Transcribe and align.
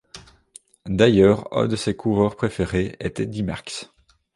D'ailleurs, 0.87 1.55
un 1.55 1.67
de 1.67 1.75
ses 1.75 1.95
coureurs 1.95 2.35
préférés 2.35 2.95
est 2.99 3.19
Eddy 3.19 3.43
Merckx. 3.43 3.91